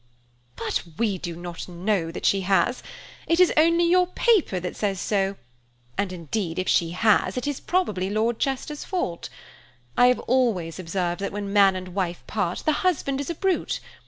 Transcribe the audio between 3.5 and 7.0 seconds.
only your paper that says so; and, indeed, if she